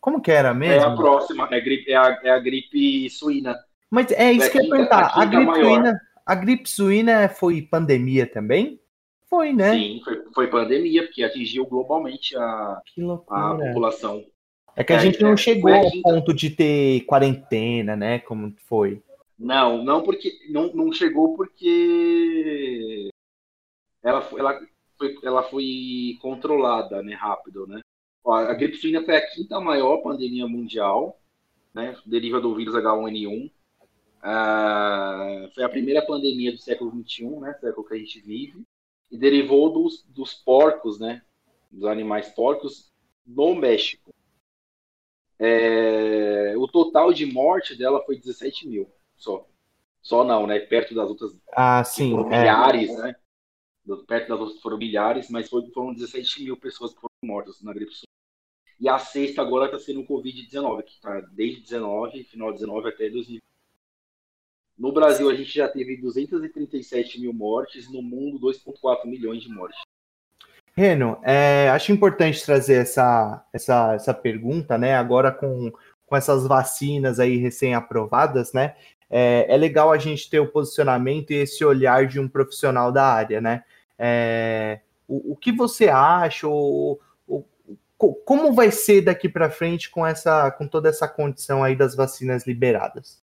[0.00, 0.82] Como que era mesmo?
[0.82, 3.56] É a próxima, é a gripe, é a, é a gripe suína.
[3.90, 5.12] Mas é isso é que eu ia perguntar.
[5.14, 8.80] A gripe suína, a gripe suína foi pandemia também?
[9.34, 9.72] Foi, né?
[9.72, 12.80] Sim, foi, foi pandemia, porque atingiu globalmente a,
[13.28, 14.24] a população.
[14.76, 18.20] É que a é, gente não é, chegou ao ponto de ter quarentena, né?
[18.20, 19.02] Como foi.
[19.36, 23.10] Não, não porque não, não chegou porque
[24.04, 24.60] ela foi, ela
[24.96, 27.80] foi, ela foi controlada, né, rápido, né?
[28.24, 31.20] A gripe suína foi a quinta maior pandemia mundial,
[31.74, 31.96] né?
[32.06, 33.50] Deriva do vírus H1N1.
[34.22, 37.52] Ah, foi a primeira pandemia do século XXI, né?
[37.54, 38.64] Século que a gente vive
[39.10, 41.22] e derivou dos, dos porcos, né?
[41.70, 42.92] Dos animais porcos
[43.26, 44.12] no México.
[45.38, 49.46] É, o total de morte dela foi 17 mil só.
[50.02, 50.60] Só não, né?
[50.60, 51.36] Perto das outras.
[51.52, 52.10] Ah, sim.
[52.10, 52.40] Foram é.
[52.40, 53.16] milhares, né?
[54.06, 57.92] Perto das outras foram milhares, mas foram 17 mil pessoas que foram mortas na gripe
[57.92, 58.08] sul.
[58.80, 62.88] E a sexta agora está sendo o Covid-19, que está desde 19, final de 19
[62.88, 63.42] até 2020.
[64.76, 69.78] No Brasil, a gente já teve 237 mil mortes, no mundo, 2,4 milhões de mortes.
[70.76, 74.96] Reno, é, acho importante trazer essa, essa, essa pergunta, né?
[74.96, 75.72] Agora com,
[76.04, 78.74] com essas vacinas aí recém-aprovadas, né?
[79.08, 83.06] É, é, legal a gente ter o posicionamento e esse olhar de um profissional da
[83.06, 83.62] área, né?
[83.96, 86.48] É, o, o, que você acha?
[86.48, 87.44] O, o,
[88.24, 92.44] como vai ser daqui para frente com essa, com toda essa condição aí das vacinas
[92.44, 93.23] liberadas?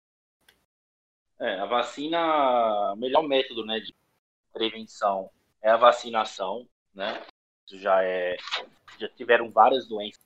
[1.39, 3.95] É, a vacina, o melhor método, né, de
[4.51, 5.29] prevenção
[5.61, 7.25] é a vacinação, né?
[7.65, 8.35] Isso já é,
[8.97, 10.21] já tiveram várias doenças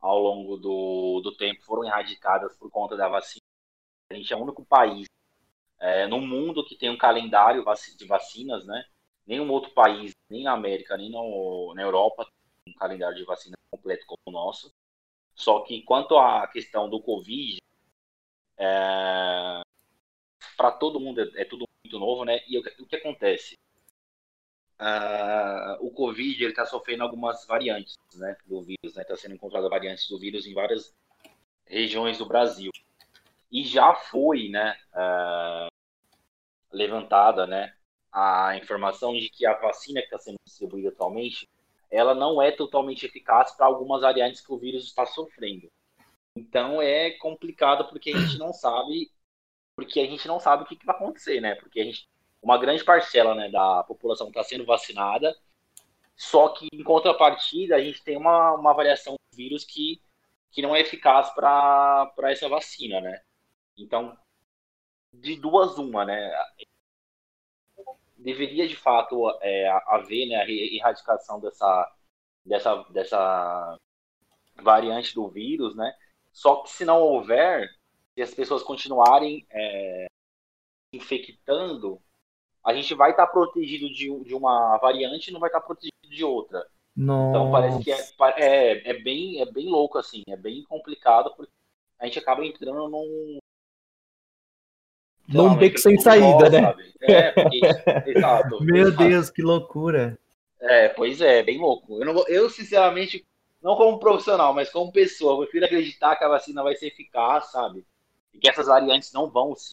[0.00, 3.44] ao longo do, do tempo foram erradicadas por conta da vacina
[4.10, 5.06] a gente é o único país
[5.80, 7.64] é, no mundo que tem um calendário
[7.96, 8.84] de vacinas, né?
[9.26, 12.26] Nenhum outro país, nem na América, nem no, na Europa,
[12.64, 14.70] tem um calendário de vacinas completo como o nosso.
[15.34, 17.58] Só que quanto à questão do Covid,
[18.56, 19.60] é,
[20.56, 22.40] para todo mundo é, é, tudo muito novo, né?
[22.48, 23.54] E o, o que acontece?
[24.80, 29.02] Uh, o Covid ele está sofrendo algumas variantes, né, do vírus, né?
[29.02, 30.92] Está sendo encontrada variantes do vírus em várias
[31.66, 32.70] regiões do Brasil
[33.50, 35.68] e já foi né, uh,
[36.72, 37.72] levantada né,
[38.12, 41.48] a informação de que a vacina que está sendo distribuída atualmente
[41.88, 45.68] ela não é totalmente eficaz para algumas variantes que o vírus está sofrendo.
[46.36, 49.08] Então é complicado porque a gente não sabe
[49.76, 51.54] porque a gente não sabe o que, que vai acontecer, né?
[51.56, 52.08] Porque a gente,
[52.42, 55.36] uma grande parcela né, da população está sendo vacinada,
[56.16, 60.00] só que em contrapartida a gente tem uma, uma variação do vírus que,
[60.50, 63.20] que não é eficaz para essa vacina, né?
[63.76, 64.16] Então,
[65.12, 66.32] de duas uma, né?
[68.16, 71.92] Deveria de fato é, haver né, a erradicação dessa,
[72.44, 73.78] dessa, dessa
[74.56, 75.94] variante do vírus, né?
[76.32, 77.68] Só que se não houver,
[78.14, 80.06] se as pessoas continuarem é,
[80.92, 82.00] infectando,
[82.64, 86.24] a gente vai estar protegido de, de uma variante e não vai estar protegido de
[86.24, 86.66] outra.
[86.96, 87.30] Nossa.
[87.30, 87.98] Então parece que é,
[88.36, 91.52] é, é, bem, é bem louco, assim, é bem complicado, porque
[91.98, 93.38] a gente acaba entrando num.
[95.26, 96.60] Num beco sem saída, né?
[96.60, 96.94] Sabe?
[97.00, 97.60] É, porque,
[98.10, 98.62] exato.
[98.62, 98.94] Meu.
[98.94, 100.18] Deus, que loucura.
[100.60, 101.98] É, pois é, bem louco.
[102.00, 103.26] Eu, não, eu, sinceramente,
[103.62, 107.50] não como profissional, mas como pessoa, eu prefiro acreditar que a vacina vai ser eficaz,
[107.50, 107.84] sabe?
[108.34, 109.70] E que essas variantes não vão se,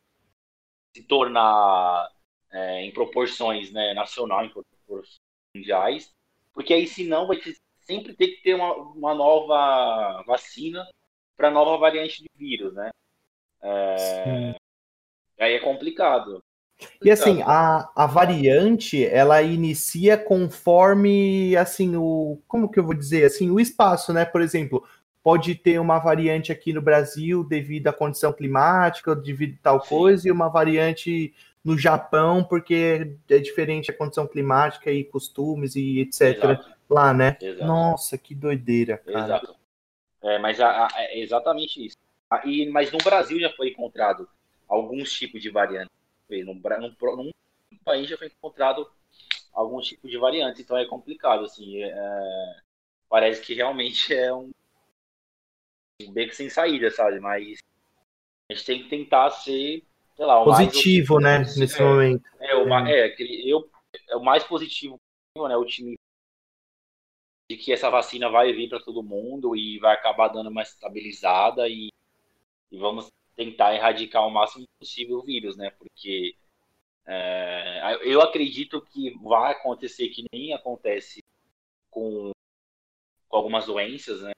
[0.95, 2.09] se tornar
[2.51, 5.15] é, em proporções né, nacional, em proporções
[5.55, 6.11] mundiais,
[6.53, 7.39] porque aí senão vai
[7.81, 10.87] sempre ter que ter uma, uma nova vacina
[11.35, 12.91] para nova variante de vírus, né?
[13.61, 14.55] É,
[15.39, 16.41] aí é complicado.
[17.03, 22.41] E assim, a, a variante, ela inicia conforme, assim, o...
[22.47, 23.25] Como que eu vou dizer?
[23.25, 24.25] Assim, o espaço, né?
[24.25, 24.87] Por exemplo,
[25.23, 29.89] pode ter uma variante aqui no Brasil devido à condição climática, devido a tal Sim.
[29.89, 35.99] coisa, e uma variante no Japão, porque é diferente a condição climática e costumes e
[35.99, 36.21] etc.
[36.21, 36.71] Exato.
[36.89, 37.37] lá, né?
[37.39, 37.65] Exato.
[37.65, 39.25] Nossa, que doideira, cara.
[39.25, 39.55] Exato.
[40.23, 41.97] É, mas a, a, é exatamente isso.
[42.45, 44.27] E, mas no Brasil já foi encontrado
[44.67, 45.91] alguns tipos de variantes.
[46.29, 48.89] Num, num, num país já foi encontrado
[49.53, 51.83] alguns tipos de variantes, então é complicado, assim.
[51.83, 52.55] É,
[53.09, 54.49] parece que realmente é um
[56.09, 57.19] beco sem saída, sabe?
[57.19, 57.59] Mas
[58.49, 59.83] a gente tem que tentar ser
[60.25, 62.23] lá, positivo, mais, né, nesse é, momento.
[62.39, 63.07] É, o, é.
[63.09, 63.69] é, eu,
[64.09, 64.99] é o mais positivo,
[65.37, 65.97] né, o time
[67.49, 71.67] de que essa vacina vai vir para todo mundo e vai acabar dando uma estabilizada
[71.67, 71.89] e,
[72.71, 76.35] e, vamos tentar erradicar o máximo possível o vírus, né, porque
[77.05, 81.21] é, eu acredito que vai acontecer que nem acontece
[81.89, 82.31] com,
[83.27, 84.31] com algumas doenças, né,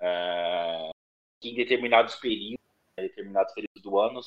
[0.00, 0.90] é,
[1.44, 2.64] que em determinados períodos,
[2.98, 4.20] em determinados períodos do ano,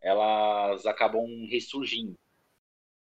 [0.00, 2.14] elas acabam ressurgindo.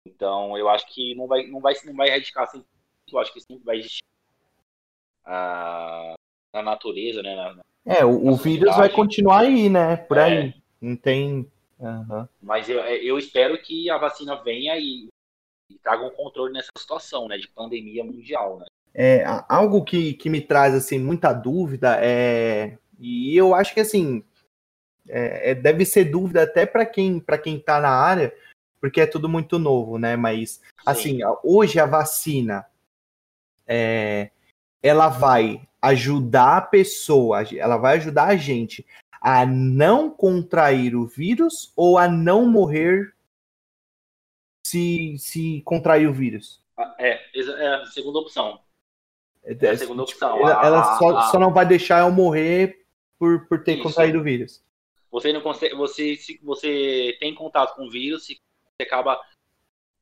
[0.06, 2.66] Então, eu acho que não vai, não vai, não vai erradicar sempre.
[3.10, 4.02] Eu acho que sempre vai existir
[5.24, 6.14] a,
[6.54, 7.34] na natureza, né?
[7.36, 9.96] Na, é, o, o vírus vai continuar aí, né?
[9.96, 10.24] Por é.
[10.24, 10.54] aí.
[10.80, 11.50] Não tem.
[11.78, 12.28] Uhum.
[12.40, 15.08] Mas eu, eu espero que a vacina venha e,
[15.70, 17.36] e traga um controle nessa situação, né?
[17.36, 18.66] De pandemia mundial, né?
[18.94, 24.24] É, algo que, que me traz assim muita dúvida é e eu acho que assim
[25.08, 28.34] é, é, deve ser dúvida até para quem para quem está na área,
[28.80, 30.16] porque é tudo muito novo, né?
[30.16, 32.66] Mas assim, hoje a vacina
[33.66, 34.30] é,
[34.82, 38.86] ela vai ajudar a pessoa, ela vai ajudar a gente
[39.20, 43.14] a não contrair o vírus ou a não morrer
[44.66, 46.62] se, se contrair o vírus?
[46.76, 48.60] Ah, é, é a segunda opção.
[49.42, 50.38] É, é a segunda tipo, opção.
[50.38, 51.22] Ela, ela só, a...
[51.22, 52.83] só, não vai deixar eu morrer
[53.24, 53.82] por, por ter Isso.
[53.82, 54.62] contraído o vírus.
[55.10, 58.36] Você não consegue, você se você tem contato com o vírus, você
[58.82, 59.18] acaba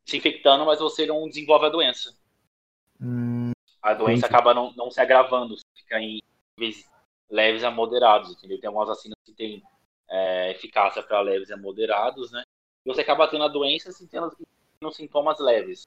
[0.04, 2.16] se infectando, mas você não desenvolve a doença.
[3.00, 4.34] Hum, a doença entendi.
[4.34, 6.20] acaba não, não se agravando, fica em
[6.58, 6.90] níveis
[7.30, 8.58] leves a moderados, entendeu?
[8.58, 9.62] Tem algumas vacinas que têm
[10.08, 12.42] é, eficácia para leves a moderados, né?
[12.84, 14.34] E você acaba tendo a doença sem tendo,
[14.80, 15.86] tendo sintomas leves.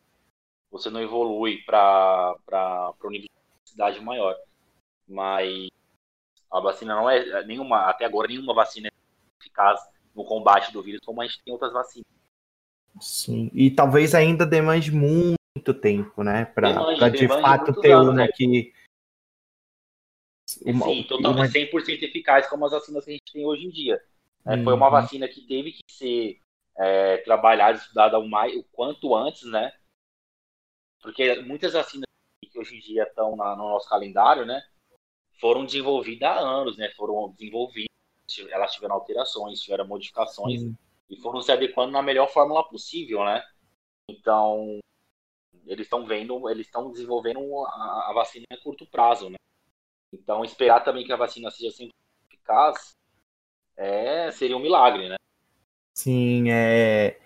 [0.71, 2.37] Você não evolui para
[3.03, 3.27] um nível
[3.63, 4.35] de cidade maior.
[5.07, 5.69] Mas
[6.51, 8.91] a vacina não é nenhuma, até agora nenhuma vacina é
[9.41, 9.79] eficaz
[10.15, 12.05] no combate do vírus, como a gente tem outras vacinas.
[12.99, 16.45] Sim, e talvez ainda demande muito tempo, né?
[16.45, 18.27] Para de fato ter anos, uma né?
[18.33, 18.73] que.
[20.63, 21.81] Uma, Sim, totalmente uma...
[21.81, 24.01] 100% eficaz como as vacinas que a gente tem hoje em dia.
[24.45, 24.63] Uhum.
[24.63, 24.91] Foi uma uhum.
[24.91, 26.39] vacina que teve que ser
[26.77, 29.73] é, trabalhada, estudada o, mais, o quanto antes, né?
[31.01, 32.05] Porque muitas vacinas
[32.41, 34.63] que hoje em dia estão na, no nosso calendário, né?
[35.39, 36.89] Foram desenvolvidas há anos, né?
[36.95, 37.87] Foram desenvolvidas
[38.49, 40.75] elas tiveram alterações, tiveram modificações uhum.
[41.09, 43.43] e foram se adequando na melhor fórmula possível, né?
[44.09, 44.79] Então,
[45.65, 49.37] eles estão vendo, eles estão desenvolvendo a, a, vacina a curto prazo, né?
[50.13, 51.93] Então, esperar também que a vacina seja sempre
[52.31, 52.91] eficaz
[53.77, 55.15] é, seria um milagre, né?
[55.97, 57.19] Sim, é.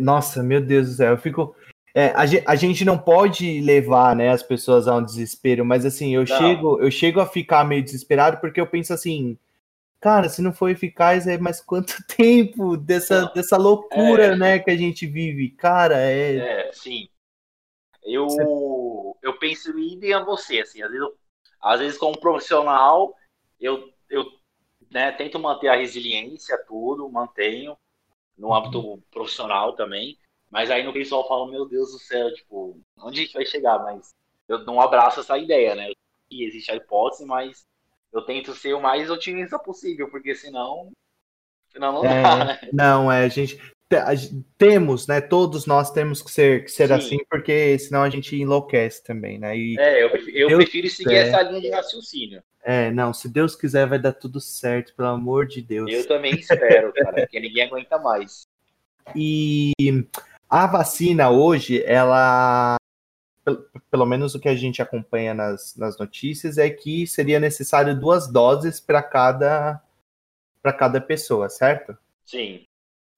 [0.00, 1.54] Nossa, meu Deus do céu, eu fico.
[1.94, 6.14] É, a, a, gente não pode levar né, as pessoas a um desespero, mas assim,
[6.14, 9.36] eu chego, eu chego a ficar meio desesperado porque eu penso assim,
[10.00, 14.58] cara, se não for eficaz, é mais quanto tempo dessa, não, dessa loucura, é, né,
[14.60, 15.50] que a gente vive?
[15.50, 16.36] Cara, é.
[16.36, 17.08] É, sim.
[18.04, 18.42] Eu, você...
[19.22, 21.14] eu penso em a você, assim, às vezes, eu,
[21.60, 23.14] às vezes como profissional,
[23.60, 24.24] eu, eu
[24.90, 27.76] né, tento manter a resiliência, tudo, mantenho,
[28.38, 28.54] no uhum.
[28.54, 30.16] âmbito profissional também,
[30.50, 33.78] mas aí no pessoal fala, meu Deus do céu, tipo, onde a gente vai chegar?
[33.78, 34.12] Mas
[34.48, 35.92] eu não abraço essa ideia, né?
[36.30, 37.64] E existe a hipótese, mas
[38.12, 40.90] eu tento ser o mais otimista possível, porque senão.
[41.68, 42.60] Senão não é, dá, né?
[42.72, 43.60] Não, é, a gente.
[44.58, 45.20] temos, né?
[45.20, 49.56] Todos nós temos que ser, que ser assim, porque senão a gente enlouquece também, né?
[49.56, 50.08] E é, eu,
[50.50, 52.42] eu prefiro seguir é, essa linha de raciocínio.
[52.62, 55.90] É, não, se Deus quiser vai dar tudo certo, pelo amor de Deus.
[55.90, 58.48] Eu também espero, cara, porque ninguém aguenta mais.
[59.16, 59.72] E
[60.50, 62.76] a vacina hoje, ela
[63.90, 68.30] pelo menos o que a gente acompanha nas, nas notícias é que seria necessário duas
[68.30, 69.82] doses para cada
[70.62, 71.96] para cada pessoa, certo?
[72.24, 72.64] Sim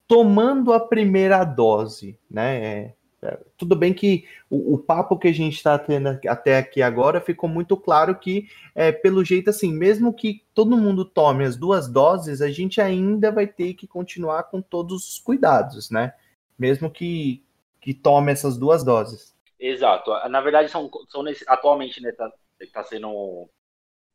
[0.07, 2.63] tomando a primeira dose, né?
[2.63, 2.93] É,
[3.23, 7.21] é, tudo bem que o, o, papo que a gente está tendo até aqui agora
[7.21, 11.87] ficou muito claro que, é, pelo jeito assim, mesmo que todo mundo tome as duas
[11.87, 16.13] doses, a gente ainda vai ter que continuar com todos os cuidados, né?
[16.57, 17.43] Mesmo que,
[17.81, 19.35] que tome essas duas doses.
[19.59, 20.11] Exato.
[20.29, 23.49] Na verdade, são, são nesse, atualmente está né, tá, tá sendo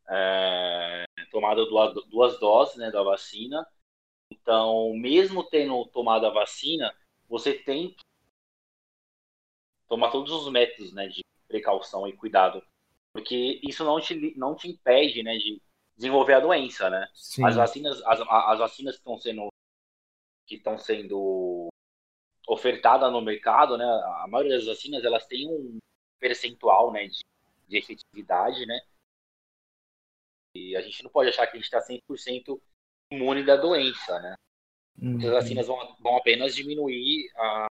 [0.08, 3.66] é, tomada duas, duas doses né, da vacina
[4.30, 6.94] então, mesmo tendo tomado a vacina,
[7.28, 8.02] você tem que
[9.88, 12.62] tomar todos os métodos né, de precaução e cuidado,
[13.12, 15.62] porque isso não te, não te impede né, de
[15.96, 17.08] desenvolver a doença, né?
[17.14, 17.44] Sim.
[17.44, 19.48] As vacinas, as, as vacinas que estão sendo
[20.46, 21.18] que estão sendo
[22.48, 23.84] ofertadas no mercado, né?
[23.84, 25.78] A maioria das vacinas elas têm um
[26.18, 27.20] percentual, né, de,
[27.68, 28.80] de efetividade, né?
[30.56, 32.60] E a gente não pode achar que a gente está 100%
[33.12, 34.34] imune da doença, né?
[35.00, 35.18] Uhum.
[35.18, 37.66] As vacinas vão, vão apenas diminuir, a,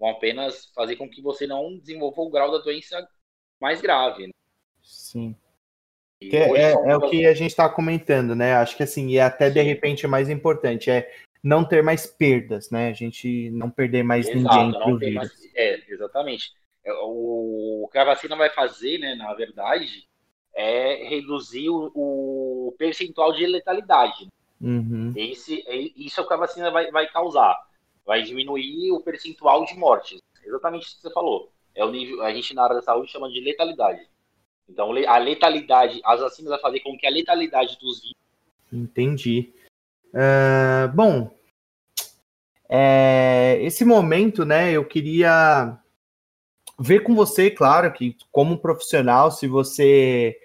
[0.00, 3.06] vão apenas fazer com que você não desenvolva o grau da doença
[3.60, 4.26] mais grave.
[4.26, 4.32] Né?
[4.82, 5.36] Sim.
[6.20, 8.54] É, é, é, o que a gente está comentando, né?
[8.54, 9.54] Acho que assim, e até Sim.
[9.54, 12.88] de repente é mais importante, é não ter mais perdas, né?
[12.88, 15.14] A gente não perder mais Exato, ninguém pro vírus.
[15.16, 16.52] Mais, é, exatamente.
[16.84, 20.06] É, o, o que a vacina vai fazer, né, na verdade,
[20.54, 24.28] é reduzir o, o percentual de letalidade.
[24.60, 25.12] Uhum.
[25.16, 27.56] Esse, é, isso é o que a vacina vai, vai causar.
[28.06, 30.20] Vai diminuir o percentual de mortes.
[30.44, 31.50] Exatamente isso que você falou.
[31.74, 34.06] É o nível, a gente na área da saúde chama de letalidade.
[34.68, 38.16] Então, a letalidade, as vacinas vai fazer com que a letalidade dos vírus.
[38.72, 39.52] Entendi.
[40.12, 41.30] Uh, bom,
[42.68, 45.78] é, esse momento, né, eu queria
[46.78, 50.36] ver com você, claro, que como profissional, se você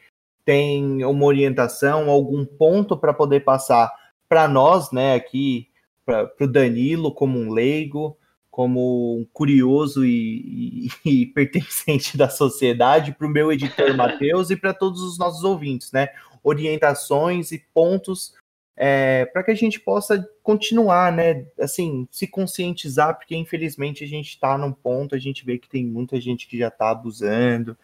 [0.44, 3.92] tem uma orientação, algum ponto para poder passar
[4.28, 5.70] para nós, né, aqui,
[6.06, 8.18] para o Danilo, como um leigo,
[8.50, 14.56] como um curioso e, e, e pertencente da sociedade, para o meu editor Matheus e
[14.56, 16.10] para todos os nossos ouvintes, né?
[16.44, 18.34] Orientações e pontos
[18.80, 21.48] é, para que a gente possa continuar, né?
[21.60, 25.84] Assim, se conscientizar, porque infelizmente a gente está num ponto, a gente vê que tem
[25.84, 27.76] muita gente que já está abusando,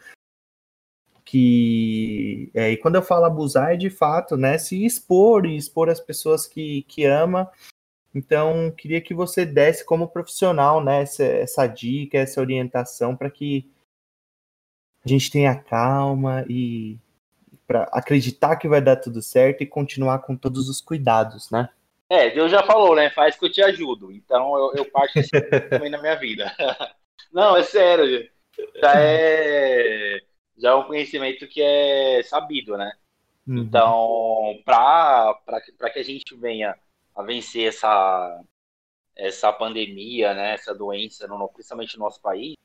[1.26, 5.90] que é, e quando eu falo abusar é de fato, né, se expor e expor
[5.90, 7.52] as pessoas que, que ama.
[8.14, 13.68] Então, queria que você desse como profissional, né, essa, essa dica, essa orientação para que
[15.04, 17.00] a gente tenha calma e
[17.68, 21.70] para acreditar que vai dar tudo certo e continuar com todos os cuidados, né?
[22.10, 23.10] É, Deus já falou, né?
[23.10, 24.12] Faz que eu te ajudo.
[24.12, 25.30] Então eu, eu parto assim
[25.70, 26.52] também na minha vida.
[27.32, 28.30] Não, é sério.
[28.80, 30.20] Já é
[30.58, 32.92] já é um conhecimento que é sabido, né?
[33.46, 33.58] Uhum.
[33.58, 36.78] Então, para que a gente venha
[37.16, 38.42] a vencer essa,
[39.16, 42.56] essa pandemia, né, essa doença, no, principalmente no nosso país,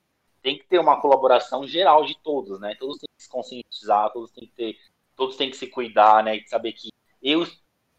[0.49, 2.75] tem que ter uma colaboração geral de todos, né?
[2.77, 4.79] Todos têm que se conscientizar, todos têm que ter,
[5.15, 6.39] todos têm que se cuidar, né?
[6.39, 6.89] E saber que
[7.23, 7.47] eu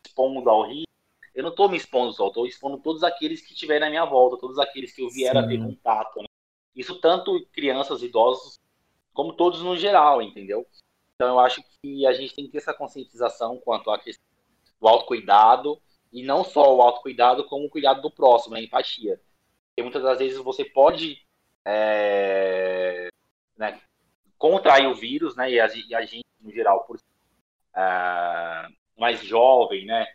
[0.04, 0.90] expondo ao risco,
[1.36, 4.36] eu não estou me expondo só, estou expondo todos aqueles que estiverem na minha volta,
[4.36, 5.38] todos aqueles que eu vier Sim.
[5.38, 6.22] a ter contato.
[6.22, 6.28] Né?
[6.76, 8.60] Isso tanto crianças, idosos,
[9.14, 10.66] como todos no geral, entendeu?
[11.14, 14.26] Então eu acho que a gente tem que ter essa conscientização quanto à questão
[14.82, 15.80] do autocuidado,
[16.12, 19.22] e não só o autocuidado, como o cuidado do próximo, a empatia.
[19.68, 21.22] Porque muitas das vezes você pode
[21.66, 23.10] é,
[23.58, 23.80] né,
[24.38, 26.98] contrair o vírus, né, e a, e a gente, no geral, por
[27.76, 28.68] é,
[28.98, 30.08] mais jovem, né,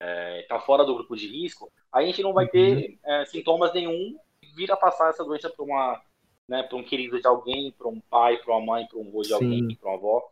[0.00, 2.98] é, tá fora do grupo de risco, a gente não vai ter uhum.
[3.04, 4.18] é, sintomas nenhum
[4.54, 6.02] vir a passar essa doença para uma
[6.48, 9.20] né, para um querido de alguém, para um pai, para uma mãe, para um avô
[9.20, 9.34] de Sim.
[9.34, 10.28] alguém, para uma avó.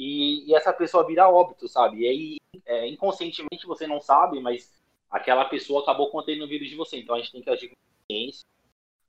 [0.00, 2.00] E, e, essa pessoa vira óbito, sabe?
[2.00, 4.72] E aí, é, inconscientemente você não sabe, mas
[5.10, 6.98] aquela pessoa acabou contendo o vírus de você.
[6.98, 7.74] Então a gente tem que agir com
[8.08, 8.42] consciência,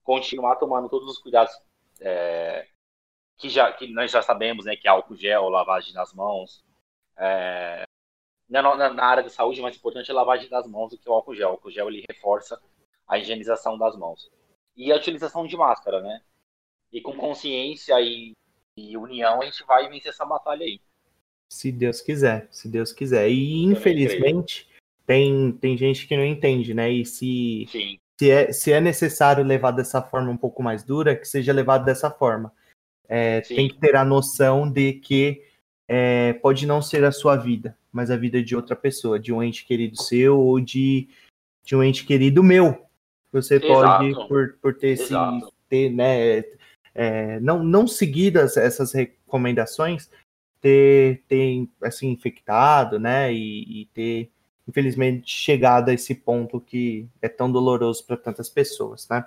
[0.09, 1.53] continuar tomando todos os cuidados
[2.01, 2.65] é,
[3.37, 4.75] que, já, que nós já sabemos, né?
[4.75, 6.65] Que é álcool gel, lavagem das mãos.
[7.15, 7.83] É,
[8.49, 11.07] na, na, na, área da saúde, mais importante é a lavagem das mãos do que
[11.07, 11.49] o álcool gel.
[11.49, 12.59] O álcool gel ele reforça
[13.07, 14.31] a higienização das mãos.
[14.75, 16.23] E a utilização de máscara, né?
[16.91, 18.31] E com consciência e,
[18.75, 20.81] e união a gente vai vencer essa batalha aí.
[21.53, 23.29] Se Deus quiser, se Deus quiser.
[23.29, 24.67] E infelizmente
[25.05, 26.89] tem, tem gente que não entende, né?
[26.89, 27.67] E se,
[28.19, 31.85] se é, se é necessário levar dessa forma um pouco mais dura, que seja levado
[31.85, 32.51] dessa forma.
[33.07, 35.41] É, tem que ter a noção de que
[35.87, 39.41] é, pode não ser a sua vida, mas a vida de outra pessoa, de um
[39.41, 41.07] ente querido seu ou de,
[41.63, 42.85] de um ente querido meu.
[43.31, 43.69] Você Exato.
[43.69, 45.13] pode, por, por ter, esse,
[45.69, 46.43] ter né,
[46.93, 50.09] é, não, não seguir as, essas recomendações,
[50.59, 54.29] ter, ter assim, infectado, né, e, e ter,
[54.69, 59.25] infelizmente, chegado a esse ponto que é tão doloroso para tantas pessoas, né.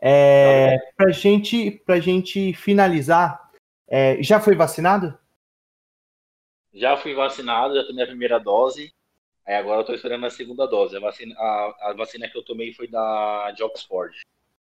[0.00, 3.50] É, para gente, pra gente finalizar,
[3.86, 5.16] é, já foi vacinado?
[6.72, 8.92] Já fui vacinado, já tomei a primeira dose.
[9.44, 10.96] Aí agora eu tô esperando a segunda dose.
[10.96, 14.14] A vacina, a, a vacina que eu tomei foi da de Oxford.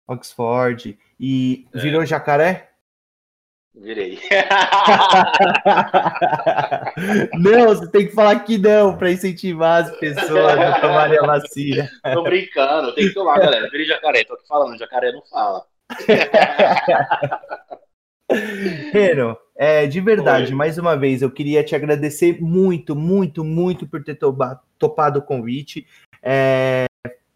[0.07, 0.97] Oxford.
[1.19, 1.79] E é.
[1.79, 2.68] virou jacaré?
[3.75, 4.19] Virei.
[7.33, 11.89] não, você tem que falar que não para incentivar as pessoas a tomarem a vacina.
[12.13, 13.69] Tô brincando, tem que tomar, galera.
[13.69, 15.63] Virei jacaré, tô aqui falando, jacaré não fala.
[18.91, 20.55] Reno, é, de verdade, Oi.
[20.55, 25.87] mais uma vez, eu queria te agradecer muito, muito, muito por ter topado o convite.
[26.21, 26.85] É,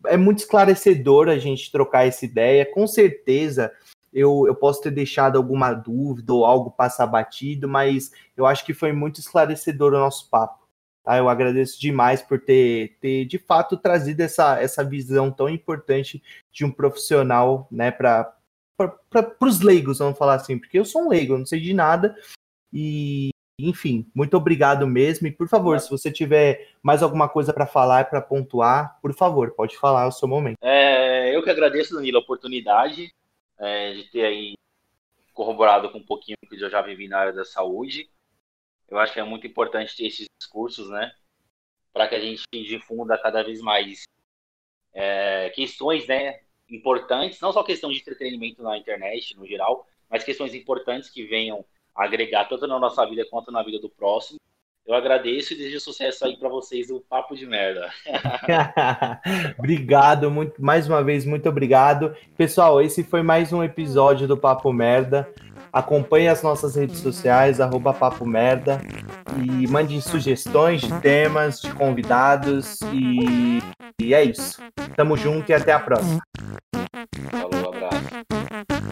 [0.05, 2.65] é muito esclarecedor a gente trocar essa ideia.
[2.65, 3.71] Com certeza
[4.13, 8.73] eu, eu posso ter deixado alguma dúvida ou algo passar batido, mas eu acho que
[8.73, 10.63] foi muito esclarecedor o nosso papo.
[11.03, 11.17] Tá?
[11.17, 16.63] Eu agradeço demais por ter, ter de fato trazido essa, essa visão tão importante de
[16.63, 18.37] um profissional né, para
[19.41, 22.15] os leigos, vamos falar assim, porque eu sou um leigo, eu não sei de nada.
[22.71, 25.27] E, enfim, muito obrigado mesmo.
[25.27, 29.51] E por favor, se você tiver mais alguma coisa para falar, para pontuar, por favor,
[29.51, 30.57] pode falar, é o seu momento.
[30.61, 33.11] É, eu que agradeço, Danilo, a oportunidade
[33.63, 34.53] é, de ter aí
[35.33, 38.09] corroborado com um pouquinho que eu já vivi na área da saúde.
[38.87, 41.15] Eu acho que é muito importante ter esses discursos, né?
[41.91, 44.03] Para que a gente difunda cada vez mais
[44.93, 46.43] é, questões, né?
[46.69, 51.65] importantes, não só questão de entretenimento na internet, no geral, mas questões importantes que venham
[51.93, 54.39] agregar tanto na nossa vida quanto na vida do próximo.
[54.85, 57.89] Eu agradeço e desejo sucesso aí para vocês do Papo de Merda.
[59.57, 62.13] obrigado, muito, mais uma vez, muito obrigado.
[62.35, 65.29] Pessoal, esse foi mais um episódio do Papo Merda.
[65.71, 68.81] Acompanhe as nossas redes sociais, arroba Papo Merda,
[69.37, 73.59] e mande sugestões de temas, de convidados, e,
[74.01, 74.61] e é isso.
[74.97, 76.21] Tamo junto e até a próxima.
[77.31, 78.82] Falou, abraço.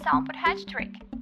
[0.00, 1.19] Produção e edição por Hattrick.